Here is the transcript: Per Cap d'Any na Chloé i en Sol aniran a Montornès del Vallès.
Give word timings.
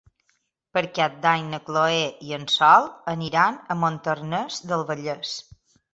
Per 0.77 0.81
Cap 0.99 1.19
d'Any 1.25 1.43
na 1.51 1.59
Chloé 1.67 1.99
i 2.29 2.33
en 2.39 2.47
Sol 2.53 2.89
aniran 3.15 3.61
a 3.75 3.77
Montornès 3.85 4.63
del 4.73 4.87
Vallès. 4.91 5.37